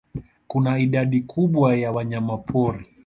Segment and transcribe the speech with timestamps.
[0.47, 2.85] Kuna idadi kubwa ya wanyamapori.